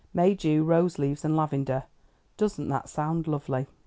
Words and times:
May 0.15 0.33
dew, 0.33 0.63
rose 0.63 0.97
leaves, 0.97 1.23
and 1.23 1.37
lavender, 1.37 1.83
doesn't 2.35 2.69
that 2.69 2.89
sound 2.89 3.27
lovely?" 3.27 3.67